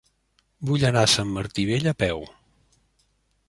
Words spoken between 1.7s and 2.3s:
Vell a peu.